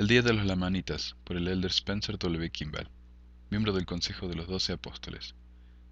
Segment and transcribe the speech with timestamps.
[0.00, 2.50] El Día de los Lamanitas, por el elder Spencer W.
[2.50, 2.88] Kimball,
[3.50, 5.34] miembro del Consejo de los Doce Apóstoles.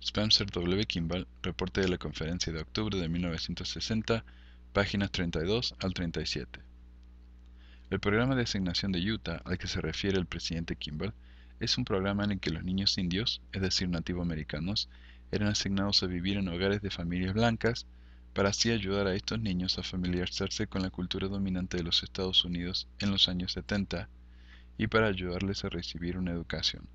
[0.01, 0.83] Spencer W.
[0.87, 4.25] Kimball, reporte de la conferencia de octubre de 1960,
[4.73, 6.59] páginas 32 al 37.
[7.91, 11.13] El programa de asignación de Utah al que se refiere el presidente Kimball
[11.61, 14.89] es un programa en el que los niños indios, es decir, nativoamericanos,
[15.33, 17.87] eran asignados a vivir en hogares de familias blancas
[18.35, 22.45] para así ayudar a estos niños a familiarizarse con la cultura dominante de los Estados
[22.45, 24.09] Unidos en los años 70
[24.79, 26.87] y para ayudarles a recibir una educación.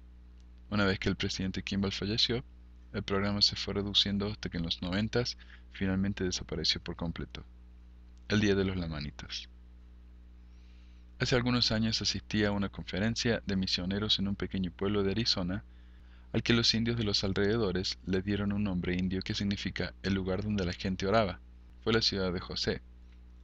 [0.69, 2.43] Una vez que el presidente Kimball falleció,
[2.93, 5.23] el programa se fue reduciendo hasta que en los 90
[5.71, 7.43] finalmente desapareció por completo.
[8.29, 9.49] El Día de los Lamanitas.
[11.19, 15.63] Hace algunos años asistí a una conferencia de misioneros en un pequeño pueblo de Arizona
[16.33, 20.15] al que los indios de los alrededores le dieron un nombre indio que significa el
[20.15, 21.39] lugar donde la gente oraba.
[21.83, 22.81] Fue la ciudad de José.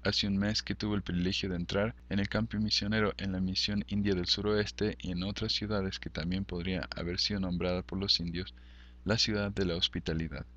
[0.03, 3.41] Hace un mes que tuve el privilegio de entrar en el campo misionero en la
[3.41, 7.99] misión india del suroeste y en otras ciudades que también podría haber sido nombrada por
[7.99, 8.55] los indios
[9.05, 10.47] la ciudad de la hospitalidad.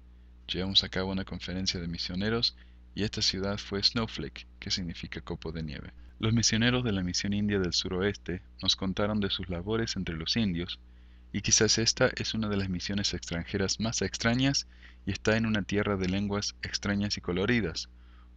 [0.48, 2.56] Llevamos a cabo una conferencia de misioneros
[2.94, 5.92] y esta ciudad fue Snowflake, que significa copo de nieve.
[6.18, 10.36] Los misioneros de la misión india del suroeste nos contaron de sus labores entre los
[10.36, 10.78] indios
[11.32, 14.66] y quizás esta es una de las misiones extranjeras más extrañas
[15.06, 17.88] y está en una tierra de lenguas extrañas y coloridas,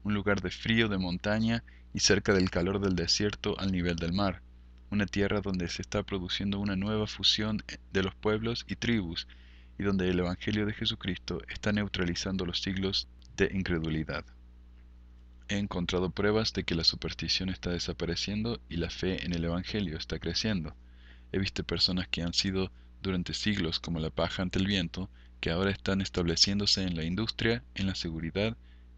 [0.04, 4.14] un lugar de frío de montaña y cerca del calor del desierto al nivel del
[4.14, 4.42] mar,
[4.92, 9.28] una tierra donde se está produciendo una nueva fusión de los pueblos y tribus
[9.78, 14.24] y donde el Evangelio de Jesucristo está neutralizando los siglos de incredulidad.
[15.50, 19.98] He encontrado pruebas de que la superstición está desapareciendo y la fe en el Evangelio
[19.98, 20.76] está creciendo.
[21.32, 25.52] He visto personas que han sido durante siglos como la paja ante el viento, que
[25.52, 28.58] ahora están estableciéndose en la industria, en la seguridad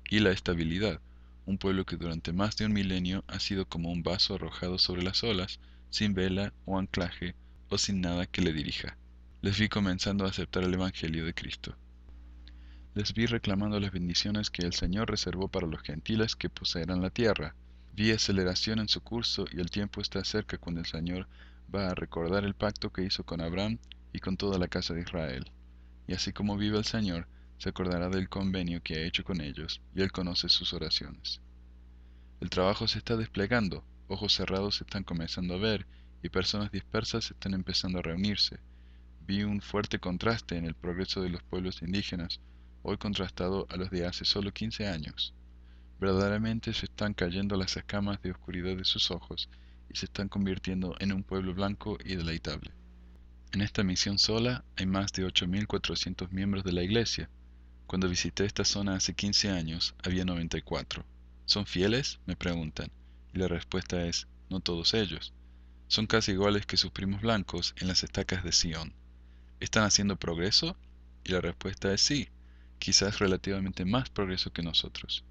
[0.09, 1.01] y la estabilidad,
[1.45, 5.03] un pueblo que durante más de un milenio ha sido como un vaso arrojado sobre
[5.03, 7.35] las olas, sin vela o anclaje
[7.69, 8.97] o sin nada que le dirija.
[9.41, 11.75] Les vi comenzando a aceptar el Evangelio de Cristo.
[12.95, 17.11] Les vi reclamando las bendiciones que el Señor reservó para los gentiles que poseerán la
[17.11, 17.55] tierra.
[17.93, 21.27] Vi aceleración en su curso y el tiempo está cerca cuando el Señor
[21.73, 23.77] va a recordar el pacto que hizo con Abraham
[24.17, 25.51] y con toda la casa de Israel.
[26.07, 27.27] Y así como vive el Señor,
[27.59, 31.39] se acordará del convenio que ha hecho con ellos, y Él conoce sus oraciones.
[32.41, 35.85] El trabajo se está desplegando, ojos cerrados se están comenzando a ver,
[36.23, 38.59] y personas dispersas están empezando a reunirse.
[39.27, 42.39] Vi un fuerte contraste en el progreso de los pueblos indígenas,
[42.81, 45.35] hoy contrastado a los de hace solo 15 años.
[45.99, 49.47] Verdaderamente se están cayendo las escamas de oscuridad de sus ojos
[49.91, 52.76] y se están convirtiendo en un pueblo blanco y deleitable.
[53.53, 57.29] En esta misión sola hay más de 8.400 miembros de la Iglesia.
[57.87, 61.05] Cuando visité esta zona hace 15 años, había 94.
[61.45, 62.19] ¿Son fieles?
[62.25, 62.91] me preguntan.
[63.33, 65.33] Y la respuesta es, no todos ellos.
[65.87, 68.93] Son casi iguales que sus primos blancos en las estacas de Sion.
[69.61, 70.77] ¿Están haciendo progreso?
[71.23, 72.27] Y la respuesta es sí,
[72.79, 75.23] quizás relativamente más progreso que nosotros.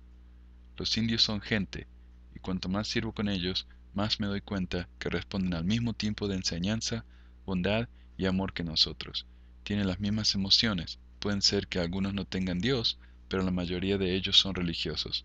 [0.78, 1.86] Los indios son gente,
[2.34, 6.28] y cuanto más sirvo con ellos, más me doy cuenta que responden al mismo tiempo
[6.28, 7.04] de enseñanza,
[7.44, 9.26] bondad y amor que nosotros.
[9.62, 10.98] Tienen las mismas emociones.
[11.18, 15.24] Pueden ser que algunos no tengan Dios, pero la mayoría de ellos son religiosos.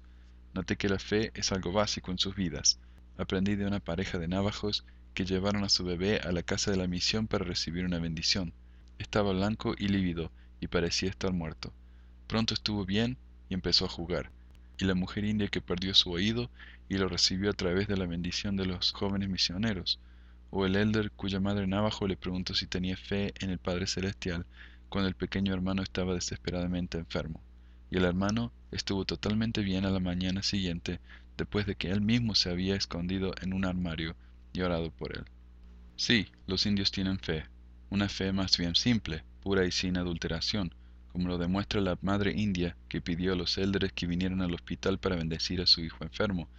[0.54, 2.80] Noté que la fe es algo básico en sus vidas.
[3.18, 6.78] Aprendí de una pareja de navajos que llevaron a su bebé a la casa de
[6.78, 8.54] la misión para recibir una bendición.
[8.98, 11.74] Estaba blanco y lívido y parecía estar muerto.
[12.28, 13.18] Pronto estuvo bien
[13.50, 14.32] y empezó a jugar.
[14.80, 16.50] Y la mujer india que perdió su oído
[16.90, 20.00] y lo recibió a través de la bendición de los jóvenes misioneros
[20.52, 24.46] o el elder cuya madre Navajo le preguntó si tenía fe en el Padre Celestial
[24.90, 27.42] cuando el pequeño hermano estaba desesperadamente enfermo,
[27.90, 31.00] y el hermano estuvo totalmente bien a la mañana siguiente
[31.38, 34.16] después de que él mismo se había escondido en un armario
[34.54, 35.24] y orado por él.
[35.96, 37.46] Sí, los indios tienen fe,
[37.90, 40.74] una fe más bien simple, pura y sin adulteración,
[41.12, 45.00] como lo demuestra la madre india que pidió a los elders que vinieran al hospital
[45.00, 46.50] para bendecir a su hijo enfermo,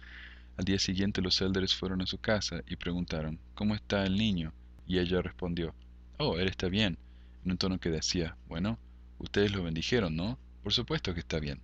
[0.55, 4.53] al día siguiente los elders fueron a su casa y preguntaron, ¿Cómo está el niño?
[4.85, 5.73] Y ella respondió,
[6.19, 6.97] Oh, él está bien,
[7.43, 8.77] en un tono que decía, Bueno,
[9.17, 10.37] ustedes lo bendijeron, ¿no?
[10.61, 11.59] Por supuesto que está bien.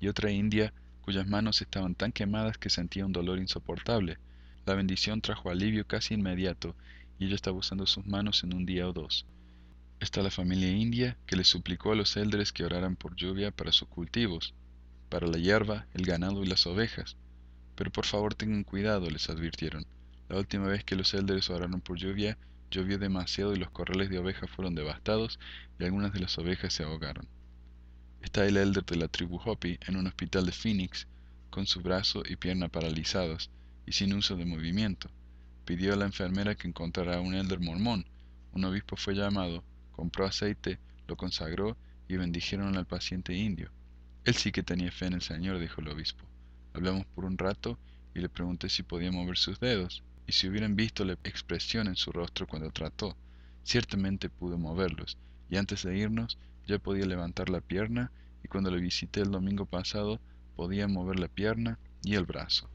[0.00, 0.72] Y otra india,
[1.02, 4.18] cuyas manos estaban tan quemadas que sentía un dolor insoportable.
[4.66, 6.74] La bendición trajo alivio casi inmediato,
[7.20, 9.26] y ella estaba usando sus manos en un día o dos.
[10.00, 13.70] Está la familia india que le suplicó a los elders que oraran por lluvia para
[13.70, 14.54] sus cultivos,
[15.08, 17.16] para la hierba, el ganado y las ovejas.
[17.82, 19.84] Pero por favor tengan cuidado, les advirtieron.
[20.28, 22.38] La última vez que los elders oraron por lluvia,
[22.70, 25.40] llovió demasiado y los corrales de ovejas fueron devastados
[25.80, 27.26] y algunas de las ovejas se ahogaron.
[28.20, 31.08] Está el elder de la tribu Hopi en un hospital de Phoenix,
[31.50, 33.50] con su brazo y pierna paralizados
[33.84, 35.10] y sin uso de movimiento.
[35.64, 38.06] pidió a la enfermera que encontrara a un elder mormón.
[38.52, 40.78] Un obispo fue llamado, compró aceite,
[41.08, 41.76] lo consagró
[42.06, 43.72] y bendijeron al paciente indio.
[44.22, 46.24] Él sí que tenía fe en el Señor, dijo el obispo.
[46.74, 47.78] Hablamos por un rato
[48.14, 51.96] y le pregunté si podía mover sus dedos y si hubieran visto la expresión en
[51.96, 53.16] su rostro cuando trató.
[53.64, 55.18] Ciertamente pudo moverlos,
[55.50, 58.10] y antes de irnos ya podía levantar la pierna
[58.42, 60.20] y cuando le visité el domingo pasado
[60.56, 62.68] podía mover la pierna y el brazo.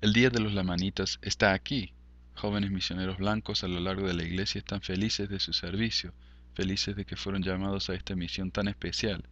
[0.00, 1.92] El Día de los Lamanitas está aquí.
[2.34, 6.14] Jóvenes misioneros blancos a lo largo de la iglesia están felices de su servicio,
[6.54, 9.24] felices de que fueron llamados a esta misión tan especial.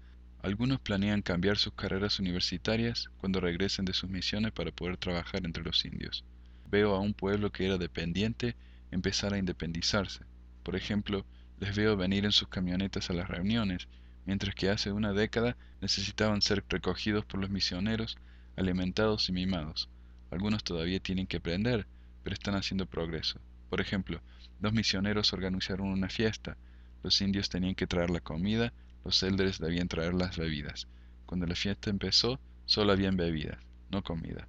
[0.42, 5.64] Algunos planean cambiar sus carreras universitarias cuando regresen de sus misiones para poder trabajar entre
[5.64, 6.24] los indios.
[6.70, 8.54] Veo a un pueblo que era dependiente
[8.90, 10.20] empezar a independizarse.
[10.62, 11.26] Por ejemplo,
[11.58, 13.88] les veo venir en sus camionetas a las reuniones,
[14.26, 18.16] mientras que hace una década necesitaban ser recogidos por los misioneros,
[18.56, 19.88] alimentados y mimados.
[20.30, 21.86] Algunos todavía tienen que aprender,
[22.22, 23.40] pero están haciendo progreso.
[23.70, 24.20] Por ejemplo,
[24.60, 26.56] dos misioneros organizaron una fiesta.
[27.02, 28.72] Los indios tenían que traer la comida,
[29.04, 30.88] los elders debían traer las bebidas.
[31.26, 33.58] Cuando la fiesta empezó, solo habían bebidas,
[33.90, 34.48] no comida.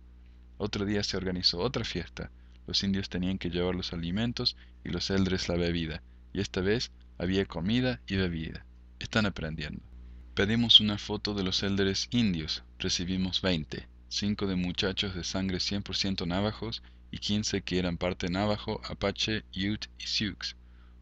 [0.58, 2.32] Otro día se organizó otra fiesta.
[2.68, 6.02] Los indios tenían que llevar los alimentos y los elders la bebida,
[6.34, 8.66] y esta vez había comida y bebida.
[9.00, 9.82] Están aprendiendo.
[10.36, 16.26] Pedimos una foto de los elders indios, recibimos 20, 5 de muchachos de sangre 100%
[16.26, 16.82] navajos
[17.12, 20.56] y 15 que eran parte navajo, apache, ute y sioux.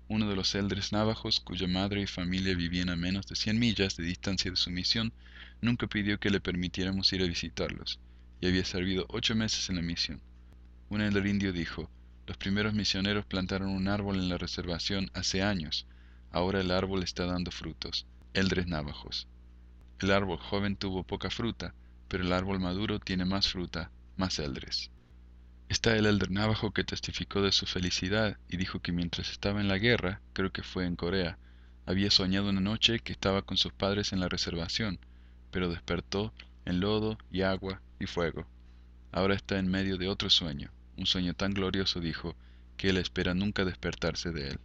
[0.10, 3.98] Uno de los elders navajos, cuya madre y familia vivían a menos de 100 millas
[3.98, 5.12] de distancia de su misión,
[5.60, 8.00] nunca pidió que le permitiéramos ir a visitarlos
[8.40, 10.22] y había servido ocho meses en la misión.
[10.90, 11.90] Un elder indio dijo,
[12.26, 15.88] los primeros misioneros plantaron un árbol en la reservación hace años,
[16.32, 19.28] ahora el árbol está dando frutos, eldres navajos.
[20.00, 21.74] El árbol joven tuvo poca fruta,
[22.08, 24.90] pero el árbol maduro tiene más fruta, más eldres.
[25.70, 29.68] Está el elder navajo que testificó de su felicidad y dijo que mientras estaba en
[29.68, 31.38] la guerra, creo que fue en Corea,
[31.86, 35.00] había soñado una noche que estaba con sus padres en la reservación,
[35.52, 36.34] pero despertó
[36.66, 38.48] en lodo y agua y fuego.
[39.12, 42.36] Ahora está en medio de otro sueño, un sueño tan glorioso, dijo,
[42.78, 44.60] que él espera nunca despertarse de él.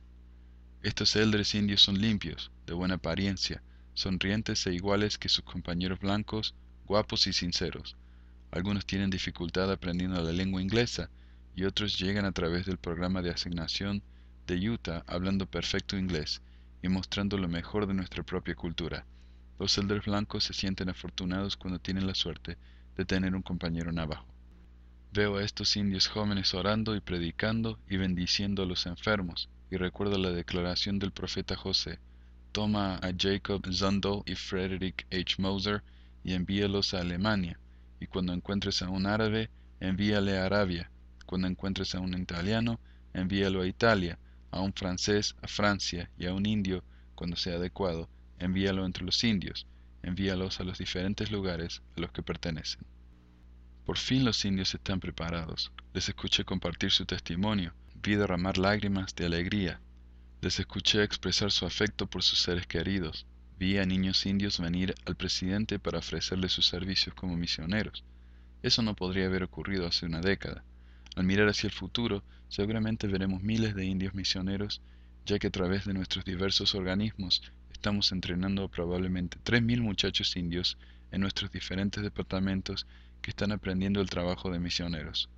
[0.83, 3.63] Estos eldres indios son limpios, de buena apariencia,
[3.95, 6.55] sonrientes e iguales que sus compañeros blancos,
[6.87, 7.97] guapos y sinceros.
[8.53, 11.09] Algunos tienen dificultad aprendiendo la lengua inglesa
[11.57, 14.03] y otros llegan a través del programa de asignación
[14.47, 16.43] de Utah hablando perfecto inglés
[16.83, 19.07] y mostrando lo mejor de nuestra propia cultura.
[19.59, 22.59] Los elders blancos se sienten afortunados cuando tienen la suerte
[22.95, 24.27] de tener un compañero navajo.
[25.13, 30.19] Veo a estos indios jóvenes orando y predicando y bendiciendo a los enfermos, y recuerdo
[30.19, 32.01] la declaración del profeta José,
[32.53, 35.37] toma a Jacob Zundel y Frederick H.
[35.39, 35.83] Moser
[36.23, 37.59] y envíalos a Alemania,
[38.03, 40.91] y cuando encuentres a un árabe, envíale a Arabia,
[41.25, 42.81] cuando encuentres a un italiano,
[43.15, 44.19] envíalo a Italia,
[44.51, 46.83] a un francés a Francia y a un indio,
[47.15, 48.09] cuando sea adecuado,
[48.41, 49.69] envíalo entre los indios,
[50.03, 52.85] envíalos a los diferentes lugares a los que pertenecen.
[53.85, 55.71] Por fin los indios están preparados.
[55.95, 57.73] Les escuché compartir su testimonio,
[58.03, 59.81] vi derramar lágrimas de alegría.
[60.41, 63.27] Les escuché expresar su afecto por sus seres queridos.
[63.63, 68.03] Vi a niños indios venir al presidente para ofrecerle sus servicios como misioneros.
[68.61, 70.65] Eso no podría haber ocurrido hace una década.
[71.15, 74.83] Al mirar hacia el futuro, seguramente veremos miles de indios misioneros,
[75.27, 77.41] ya que a través de nuestros diversos organismos
[77.73, 80.77] estamos entrenando a probablemente 3.000 muchachos indios
[81.13, 82.89] en nuestros diferentes departamentos
[83.21, 85.29] que están aprendiendo el trabajo de misioneros.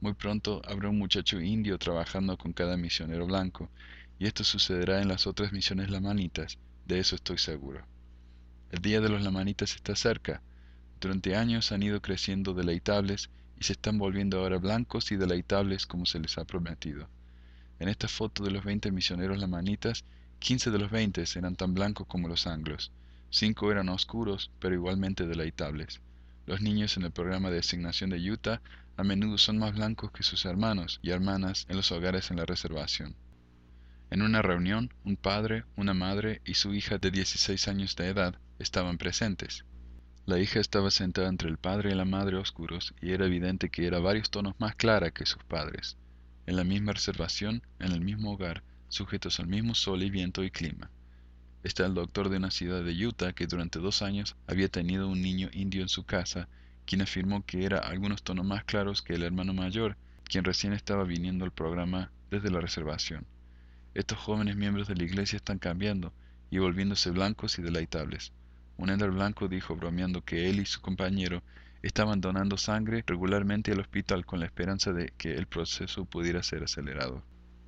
[0.00, 3.68] Muy pronto habrá un muchacho indio trabajando con cada misionero blanco,
[4.20, 7.84] y esto sucederá en las otras misiones lamanitas, de eso estoy seguro.
[8.70, 10.42] El día de los lamanitas está cerca.
[11.00, 16.06] Durante años han ido creciendo deleitables y se están volviendo ahora blancos y deleitables como
[16.06, 17.08] se les ha prometido.
[17.78, 20.04] En esta foto de los 20 misioneros lamanitas
[20.42, 22.90] Quince de los veinte eran tan blancos como los anglos.
[23.30, 26.00] Cinco eran oscuros, pero igualmente deleitables.
[26.46, 28.60] Los niños en el programa de asignación de Utah
[28.96, 32.44] a menudo son más blancos que sus hermanos y hermanas en los hogares en la
[32.44, 33.14] reservación.
[34.12, 38.38] En una reunión, un padre, una madre y su hija de 16 años de edad
[38.58, 39.64] estaban presentes.
[40.26, 43.86] La hija estaba sentada entre el padre y la madre oscuros y era evidente que
[43.86, 45.96] era varios tonos más clara que sus padres.
[46.44, 50.50] En la misma reservación, en el mismo hogar, sujetos al mismo sol y viento y
[50.50, 50.90] clima.
[51.62, 55.22] Está el doctor de una ciudad de Utah que durante dos años había tenido un
[55.22, 56.50] niño indio en su casa,
[56.84, 61.04] quien afirmó que era algunos tonos más claros que el hermano mayor, quien recién estaba
[61.04, 63.26] viniendo al programa desde la reservación.
[63.94, 66.14] Estos jóvenes miembros de la iglesia están cambiando
[66.50, 68.32] y volviéndose blancos y deleitables.
[68.78, 71.42] Un elder blanco dijo bromeando que él y su compañero
[71.82, 76.62] estaban donando sangre regularmente al hospital con la esperanza de que el proceso pudiera ser
[76.62, 77.22] acelerado.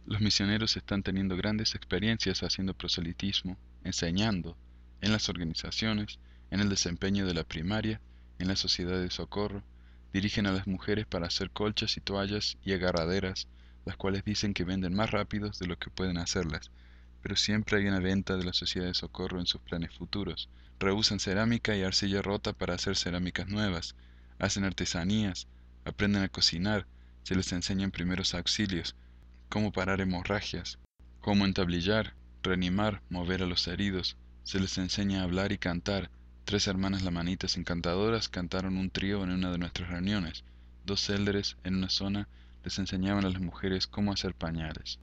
[0.06, 4.56] Los misioneros están teniendo grandes experiencias haciendo proselitismo, enseñando,
[5.00, 6.18] en las organizaciones,
[6.50, 8.00] en el desempeño de la primaria,
[8.38, 9.62] en la sociedad de socorro,
[10.12, 13.48] dirigen a las mujeres para hacer colchas y toallas y agarraderas,
[13.84, 16.70] las cuales dicen que venden más rápidos de lo que pueden hacerlas,
[17.22, 20.48] pero siempre hay una venta de la sociedad de socorro en sus planes futuros.
[20.78, 23.94] Rehusan cerámica y arcilla rota para hacer cerámicas nuevas,
[24.38, 25.46] hacen artesanías,
[25.84, 26.86] aprenden a cocinar,
[27.22, 28.96] se les enseñan primeros auxilios,
[29.48, 30.78] cómo parar hemorragias,
[31.20, 36.10] cómo entablillar, reanimar, mover a los heridos, se les enseña a hablar y cantar.
[36.44, 40.44] Tres hermanas lamanitas encantadoras cantaron un trío en una de nuestras reuniones.
[40.84, 42.28] Dos célderes en una zona
[42.64, 44.98] les enseñaban a las mujeres cómo hacer pañales.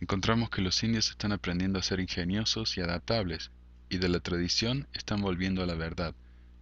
[0.00, 3.52] Encontramos que los indios están aprendiendo a ser ingeniosos y adaptables,
[3.88, 6.14] y de la tradición están volviendo a la verdad,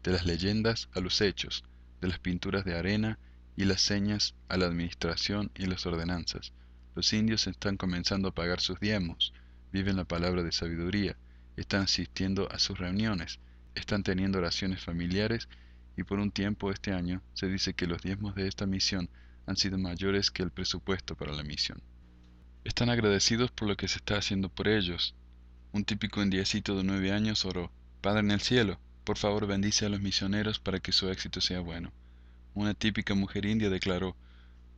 [0.03, 1.65] de las leyendas a los hechos,
[2.01, 3.19] de las pinturas de arena
[3.57, 6.53] y las señas a la administración y las ordenanzas.
[6.95, 9.33] Los indios están comenzando a pagar sus diezmos,
[9.73, 11.17] viven la palabra de sabiduría,
[11.57, 13.39] están asistiendo a sus reuniones,
[13.75, 15.49] están teniendo oraciones familiares
[15.97, 19.09] y por un tiempo este año se dice que los diezmos de esta misión
[19.47, 21.83] han sido mayores que el presupuesto para la misión.
[22.65, 25.15] Están agradecidos por lo que se está haciendo por ellos.
[25.73, 29.89] Un típico indiecito de nueve años oró, Padre en el cielo, por favor bendice a
[29.89, 31.93] los misioneros para que su éxito sea bueno.
[32.55, 34.17] Una típica mujer india declaró,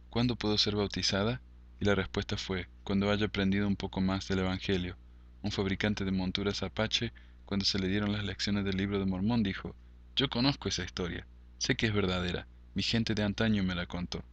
[0.08, 1.42] ¿Cuándo puedo ser bautizada?
[1.80, 4.96] Y la respuesta fue, cuando haya aprendido un poco más del Evangelio.
[5.42, 7.12] Un fabricante de monturas apache,
[7.44, 9.74] cuando se le dieron las lecciones del libro de Mormón, dijo,
[10.16, 11.26] Yo conozco esa historia,
[11.58, 14.24] sé que es verdadera, mi gente de antaño me la contó.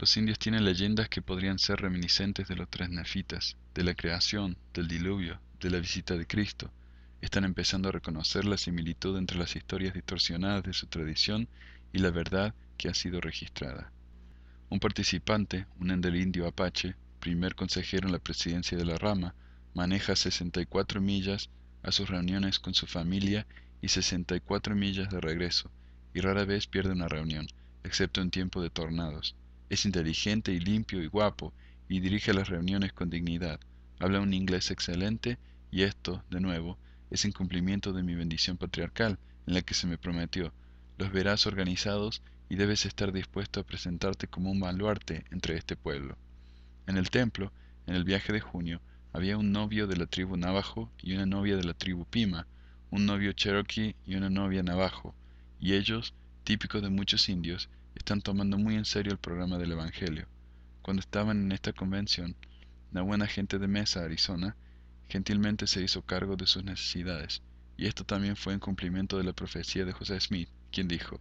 [0.00, 4.56] Los indios tienen leyendas que podrían ser reminiscentes de los tres nefitas, de la creación,
[4.72, 6.72] del diluvio, de la visita de Cristo.
[7.20, 11.48] Están empezando a reconocer la similitud entre las historias distorsionadas de su tradición
[11.92, 13.92] y la verdad que ha sido registrada.
[14.70, 19.34] Un participante, un ender indio apache, primer consejero en la presidencia de la rama,
[19.74, 21.50] maneja 64 millas
[21.82, 23.46] a sus reuniones con su familia
[23.82, 25.70] y 64 millas de regreso,
[26.14, 27.48] y rara vez pierde una reunión,
[27.84, 29.36] excepto en tiempo de tornados.
[29.70, 31.54] Es inteligente y limpio y guapo,
[31.88, 33.60] y dirige las reuniones con dignidad.
[33.98, 35.38] Habla un inglés excelente,
[35.70, 36.76] y esto, de nuevo,
[37.10, 40.52] es en cumplimiento de mi bendición patriarcal, en la que se me prometió,
[40.98, 46.18] los verás organizados y debes estar dispuesto a presentarte como un baluarte entre este pueblo.
[46.86, 47.52] En el templo,
[47.86, 48.80] en el viaje de junio,
[49.12, 52.46] había un novio de la tribu Navajo y una novia de la tribu Pima,
[52.90, 55.14] un novio Cherokee y una novia Navajo,
[55.58, 56.12] y ellos,
[56.44, 57.68] típicos de muchos indios,
[58.00, 60.26] están tomando muy en serio el programa del Evangelio.
[60.80, 62.34] Cuando estaban en esta convención,
[62.92, 64.56] la buena gente de Mesa, Arizona,
[65.08, 67.42] gentilmente se hizo cargo de sus necesidades,
[67.76, 71.20] y esto también fue en cumplimiento de la profecía de José Smith, quien dijo,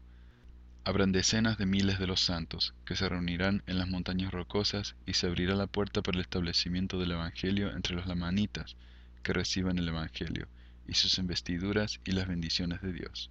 [0.86, 5.14] Habrán decenas de miles de los santos que se reunirán en las montañas rocosas y
[5.16, 8.78] se abrirá la puerta para el establecimiento del Evangelio entre los lamanitas
[9.22, 10.48] que reciban el Evangelio
[10.88, 13.30] y sus investiduras y las bendiciones de Dios.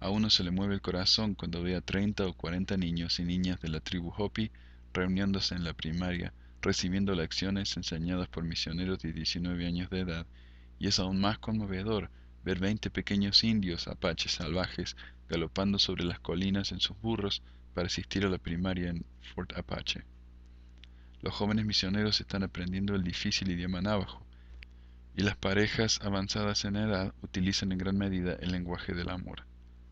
[0.00, 3.24] A uno se le mueve el corazón cuando ve a 30 o 40 niños y
[3.24, 4.50] niñas de la tribu Hopi
[4.92, 6.32] reuniéndose en la primaria,
[6.62, 10.26] recibiendo lecciones enseñadas por misioneros de 19 años de edad,
[10.78, 12.10] y es aún más conmovedor
[12.44, 14.96] ver 20 pequeños indios apaches salvajes
[15.28, 20.04] galopando sobre las colinas en sus burros para asistir a la primaria en Fort Apache.
[21.22, 24.24] Los jóvenes misioneros están aprendiendo el difícil idioma navajo,
[25.16, 29.44] y las parejas avanzadas en edad utilizan en gran medida el lenguaje del amor.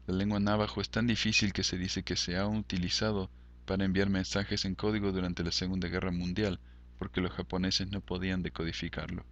[0.07, 3.31] La lengua navajo es tan difícil que se dice que se ha utilizado
[3.67, 6.59] para enviar mensajes en código durante la Segunda Guerra Mundial,
[6.99, 9.25] porque los japoneses no podían decodificarlo.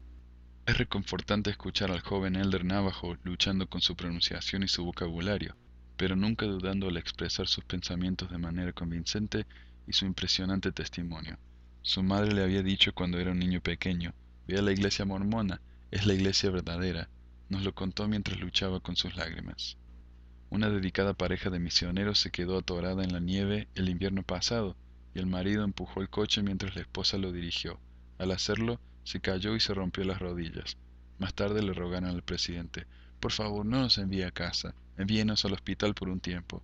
[0.67, 5.57] Es reconfortante escuchar al joven Elder Navajo luchando con su pronunciación y su vocabulario,
[5.97, 9.47] pero nunca dudando al expresar sus pensamientos de manera convincente
[9.89, 11.37] y su impresionante testimonio.
[11.83, 14.15] Su madre le había dicho cuando era un niño pequeño,
[14.47, 15.61] ve a la iglesia mormona,
[15.91, 17.09] es la iglesia verdadera.
[17.49, 19.77] Nos lo contó mientras luchaba con sus lágrimas.
[20.50, 24.76] Una dedicada pareja de misioneros se quedó atorada en la nieve el invierno pasado
[25.14, 27.78] y el marido empujó el coche mientras la esposa lo dirigió.
[28.19, 30.76] Al hacerlo, se cayó y se rompió las rodillas.
[31.21, 32.87] Más tarde le rogaron al presidente,
[33.21, 36.62] por favor no nos envíe a casa, envíenos al hospital por un tiempo.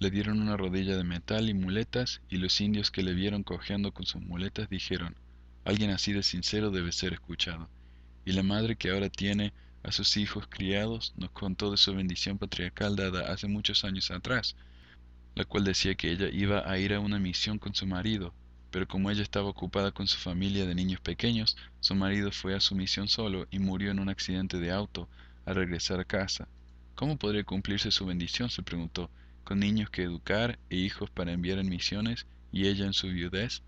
[0.00, 3.92] Le dieron una rodilla de metal y muletas y los indios que le vieron cojeando
[3.92, 5.16] con sus muletas dijeron,
[5.64, 7.70] alguien así de sincero debe ser escuchado.
[8.26, 9.54] Y la madre que ahora tiene
[9.84, 14.56] a sus hijos criados, nos contó de su bendición patriarcal dada hace muchos años atrás,
[15.34, 18.32] la cual decía que ella iba a ir a una misión con su marido,
[18.70, 22.60] pero como ella estaba ocupada con su familia de niños pequeños, su marido fue a
[22.60, 25.06] su misión solo y murió en un accidente de auto
[25.44, 26.48] al regresar a casa.
[26.94, 28.50] ¿Cómo podría cumplirse su bendición?
[28.50, 29.10] se preguntó.
[29.44, 33.62] con niños que educar e hijos para enviar en misiones y ella en su viudez,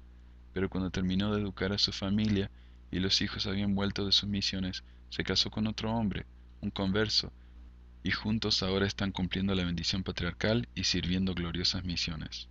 [0.55, 2.51] pero cuando terminó de educar a su familia
[2.91, 6.27] y los hijos habían vuelto de sus misiones, se casó con otro hombre,
[6.61, 7.33] un converso,
[8.03, 12.49] y juntos ahora están cumpliendo la bendición patriarcal y sirviendo gloriosas misiones.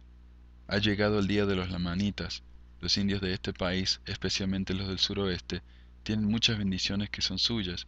[0.67, 2.43] Ha llegado el día de los lamanitas.
[2.81, 5.61] Los indios de este país, especialmente los del suroeste,
[6.03, 7.85] tienen muchas bendiciones que son suyas,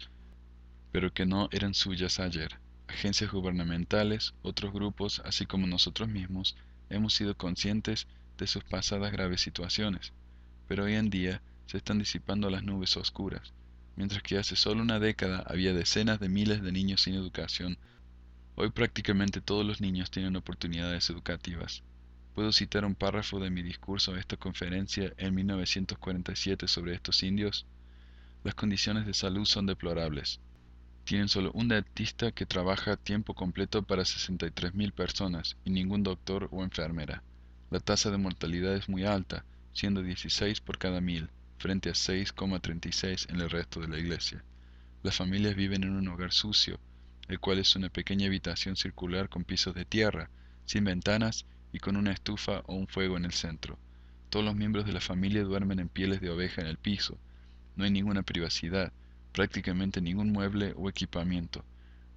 [0.92, 2.60] pero que no eran suyas ayer.
[2.88, 6.56] Agencias gubernamentales, otros grupos, así como nosotros mismos,
[6.90, 8.08] hemos sido conscientes
[8.38, 10.14] de sus pasadas graves situaciones,
[10.68, 13.54] pero hoy en día se están disipando las nubes oscuras.
[13.98, 17.80] Mientras que hace solo una década había decenas de miles de niños sin educación,
[18.54, 21.82] hoy prácticamente todos los niños tienen oportunidades educativas.
[22.36, 27.66] Puedo citar un párrafo de mi discurso a esta conferencia en 1947 sobre estos indios.
[28.44, 30.42] Las condiciones de salud son deplorables.
[31.04, 36.64] Tienen solo un dentista que trabaja tiempo completo para 63.000 personas y ningún doctor o
[36.64, 37.24] enfermera.
[37.72, 43.30] La tasa de mortalidad es muy alta, siendo 16 por cada mil frente a 6,36
[43.30, 44.44] en el resto de la iglesia.
[45.04, 46.80] Las familias viven en un hogar sucio,
[47.28, 50.30] el cual es una pequeña habitación circular con pisos de tierra,
[50.66, 53.78] sin ventanas y con una estufa o un fuego en el centro.
[54.30, 57.18] Todos los miembros de la familia duermen en pieles de oveja en el piso.
[57.76, 58.92] No hay ninguna privacidad,
[59.32, 61.64] prácticamente ningún mueble o equipamiento.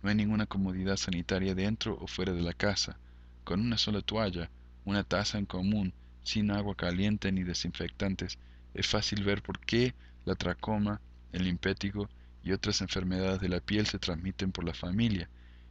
[0.02, 2.98] No hay ninguna comodidad sanitaria dentro o fuera de la casa.
[3.44, 4.50] Con una sola toalla,
[4.84, 5.92] una taza en común,
[6.22, 8.38] sin agua caliente ni desinfectantes,
[8.74, 11.00] es fácil ver por qué la tracoma,
[11.32, 12.08] el limpético
[12.42, 15.28] y otras enfermedades de la piel se transmiten por la familia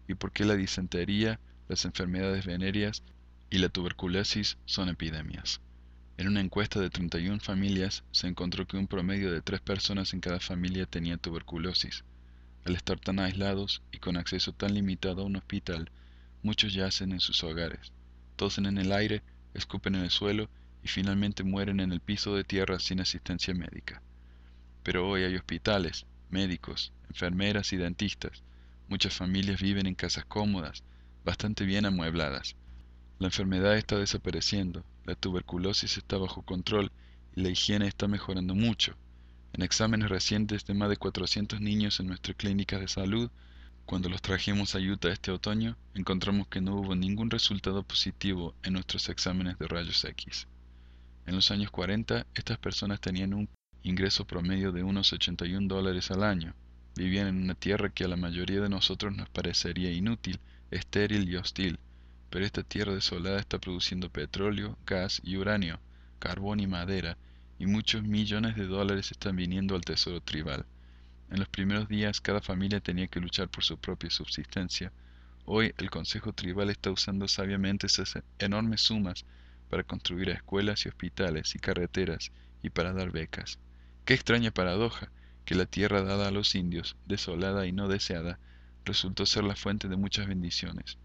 [0.07, 3.03] y por qué la disentería, las enfermedades venéreas
[3.49, 5.61] y la tuberculosis son epidemias.
[6.17, 10.19] En una encuesta de 31 familias se encontró que un promedio de 3 personas en
[10.19, 12.03] cada familia tenía tuberculosis.
[12.65, 15.89] Al estar tan aislados y con acceso tan limitado a un hospital,
[16.43, 17.93] muchos yacen en sus hogares,
[18.35, 19.21] tosen en el aire,
[19.53, 20.49] escupen en el suelo
[20.83, 24.01] y finalmente mueren en el piso de tierra sin asistencia médica.
[24.83, 28.43] Pero hoy hay hospitales, médicos, enfermeras y dentistas.
[28.87, 30.83] Muchas familias viven en casas cómodas,
[31.25, 32.55] bastante bien amuebladas.
[33.19, 36.91] La enfermedad está desapareciendo, la tuberculosis está bajo control
[37.35, 38.95] y la higiene está mejorando mucho.
[39.53, 43.29] En exámenes recientes de más de 400 niños en nuestra clínica de salud,
[43.85, 48.73] cuando los trajimos a Utah este otoño, encontramos que no hubo ningún resultado positivo en
[48.73, 50.47] nuestros exámenes de rayos X.
[51.29, 53.47] En los años 40, estas personas tenían un
[53.83, 56.55] ingreso promedio de unos 81 dólares al año.
[56.95, 60.39] Vivían en una tierra que a la mayoría de nosotros nos parecería inútil,
[60.71, 61.77] estéril y hostil,
[62.31, 65.79] pero esta tierra desolada está produciendo petróleo, gas y uranio,
[66.17, 67.15] carbón y madera,
[67.59, 70.65] y muchos millones de dólares están viniendo al tesoro tribal.
[71.29, 74.91] En los primeros días cada familia tenía que luchar por su propia subsistencia.
[75.45, 79.25] Hoy el Consejo Tribal está usando sabiamente esas enormes sumas
[79.69, 83.59] para construir escuelas y hospitales y carreteras y para dar becas.
[84.05, 85.11] Qué extraña paradoja
[85.45, 88.39] que la tierra dada a los indios, desolada y no deseada,
[88.85, 90.97] resultó ser la fuente de muchas bendiciones.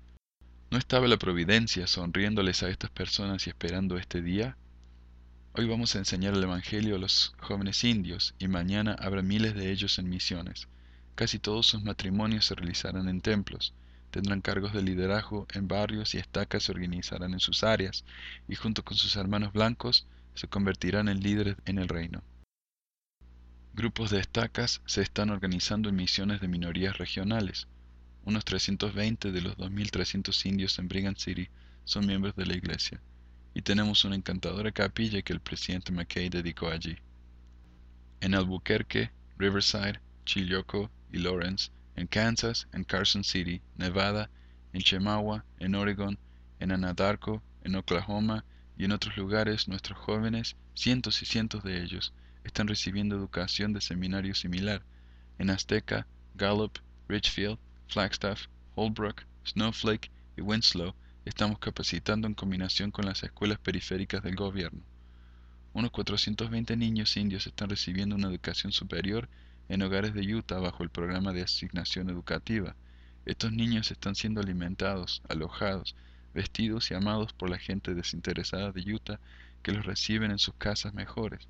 [0.71, 4.57] ¿No estaba la providencia sonriéndoles a estas personas y esperando este día?
[5.53, 9.71] Hoy vamos a enseñar el Evangelio a los jóvenes indios y mañana habrá miles de
[9.71, 10.69] ellos en misiones.
[11.15, 13.73] Casi todos sus matrimonios se realizarán en templos
[14.15, 18.05] tendrán cargos de liderazgo en barrios y estacas se organizarán en sus áreas
[18.47, 22.23] y junto con sus hermanos blancos se convertirán en líderes en el reino.
[23.73, 27.67] Grupos de estacas se están organizando en misiones de minorías regionales.
[28.25, 31.49] Unos 320 de los 2.300 indios en Brigham City
[31.85, 33.01] son miembros de la iglesia,
[33.53, 36.97] y tenemos una encantadora capilla que el presidente McKay dedicó allí.
[38.21, 44.31] En Albuquerque, Riverside, Chillicothe y Lawrence en Kansas, en Carson City, Nevada,
[44.73, 46.19] en Chemawa, en Oregon,
[46.61, 48.45] en Anadarko, en Oklahoma
[48.77, 53.81] y en otros lugares nuestros jóvenes, cientos y cientos de ellos, están recibiendo educación de
[53.81, 54.83] seminario similar.
[55.39, 56.79] En Azteca, Gallup,
[57.09, 64.35] Richfield, Flagstaff, Holbrook, Snowflake y Winslow estamos capacitando en combinación con las escuelas periféricas del
[64.35, 64.83] gobierno.
[65.73, 69.29] Unos 420 niños indios están recibiendo una educación superior
[69.69, 72.77] en hogares de Utah bajo el programa de asignación educativa.
[73.25, 75.97] Estos niños están siendo alimentados, alojados,
[76.35, 79.21] vestidos y amados por la gente desinteresada de Utah
[79.63, 81.49] que los reciben en sus casas mejores.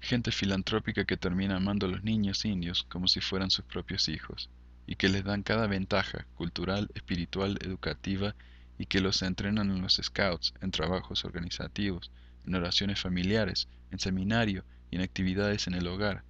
[0.00, 4.50] Gente filantrópica que termina amando a los niños indios como si fueran sus propios hijos,
[4.86, 8.34] y que les dan cada ventaja cultural, espiritual, educativa,
[8.76, 12.10] y que los entrenan en los scouts, en trabajos organizativos,
[12.44, 16.24] en oraciones familiares, en seminario y en actividades en el hogar,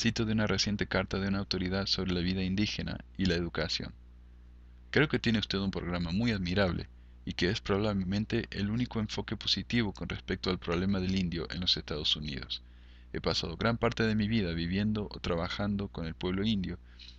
[0.00, 3.92] Cito de una reciente carta de una autoridad sobre la vida indígena y la educación.
[4.90, 6.88] Creo que tiene usted un programa muy admirable
[7.26, 11.60] y que es probablemente el único enfoque positivo con respecto al problema del indio en
[11.60, 12.62] los Estados Unidos.
[13.12, 16.78] He pasado gran parte de mi vida viviendo o trabajando con el pueblo indio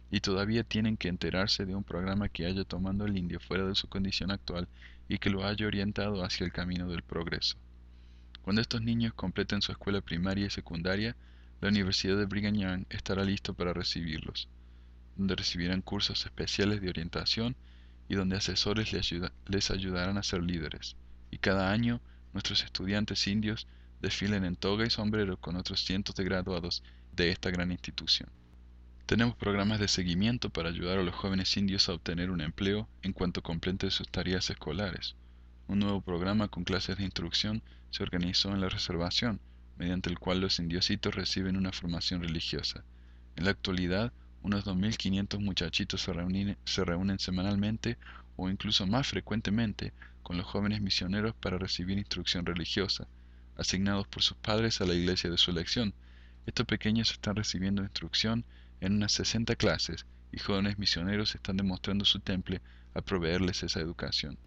[0.10, 3.76] y todavía tienen que enterarse de un programa que haya tomado al indio fuera de
[3.76, 4.68] su condición actual
[5.08, 7.58] y que lo haya orientado hacia el camino del progreso.
[8.42, 11.16] Cuando estos niños completen su escuela primaria y secundaria,
[11.62, 14.50] la Universidad de Brigham Young estará listo para recibirlos,
[15.16, 17.56] donde recibirán cursos especiales de orientación
[18.10, 19.14] y donde asesores les,
[19.46, 20.96] les ayudarán a ser líderes.
[21.30, 22.02] Y cada año
[22.34, 23.68] nuestros estudiantes indios
[24.02, 28.30] desfilen en toga y sombrero con otros cientos de graduados de esta gran institución.
[29.06, 33.14] Tenemos programas de seguimiento para ayudar a los jóvenes indios a obtener un empleo en
[33.14, 35.16] cuanto completen sus tareas escolares.
[35.68, 39.40] Un nuevo programa con clases de instrucción se organizó en la reservación,
[39.82, 42.84] mediante el cual los indiositos reciben una formación religiosa.
[43.36, 44.14] En la actualidad,
[44.44, 47.98] unos 2.500 muchachitos se reúnen, se reúnen semanalmente
[48.36, 49.92] o incluso más frecuentemente
[50.22, 53.08] con los jóvenes misioneros para recibir instrucción religiosa,
[53.58, 55.96] asignados por sus padres a la iglesia de su elección.
[56.46, 58.46] Estos pequeños están recibiendo instrucción
[58.82, 62.62] en unas 60 clases y jóvenes misioneros están demostrando su temple
[62.94, 64.38] a proveerles esa educación.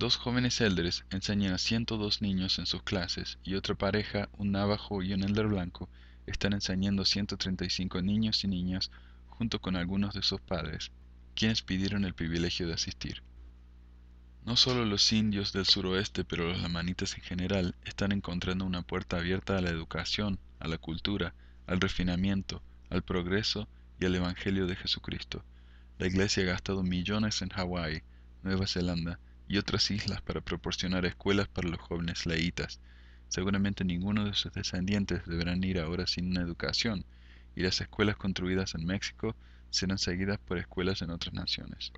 [0.00, 5.02] Dos jóvenes elders enseñan a 102 niños en sus clases y otra pareja, un navajo
[5.02, 5.90] y un elder blanco,
[6.26, 8.90] están enseñando a 135 niños y niñas
[9.28, 10.90] junto con algunos de sus padres,
[11.34, 13.22] quienes pidieron el privilegio de asistir.
[14.46, 19.18] No solo los indios del suroeste, pero los lamanitas en general, están encontrando una puerta
[19.18, 21.34] abierta a la educación, a la cultura,
[21.66, 23.68] al refinamiento, al progreso
[24.00, 25.44] y al Evangelio de Jesucristo.
[25.98, 28.02] La Iglesia ha gastado millones en Hawái,
[28.42, 32.78] Nueva Zelanda y otras islas para proporcionar escuelas para los jóvenes leitas.
[33.28, 37.04] Seguramente ninguno de sus descendientes deberán ir ahora sin una educación,
[37.56, 39.34] y las escuelas construidas en México
[39.70, 41.92] serán seguidas por escuelas en otras naciones.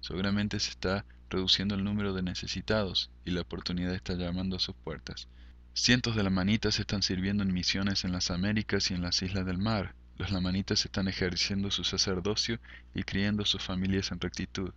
[0.00, 4.76] Seguramente se está reduciendo el número de necesitados y la oportunidad está llamando a sus
[4.76, 5.26] puertas.
[5.74, 9.58] Cientos de lamanitas están sirviendo en misiones en las Américas y en las islas del
[9.58, 12.60] mar, los lamanitas están ejerciendo su sacerdocio
[12.94, 14.72] y criando sus familias en rectitud.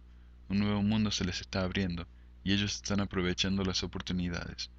[0.50, 2.08] Un nuevo mundo se les está abriendo
[2.46, 4.70] y ellos están aprovechando las oportunidades.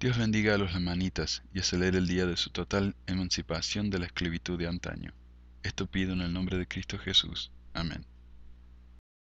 [0.00, 4.06] Dios bendiga a los lamanitas y acelere el día de su total emancipación de la
[4.06, 5.14] esclavitud de antaño.
[5.62, 7.52] Esto pido en el nombre de Cristo Jesús.
[7.74, 8.04] Amén.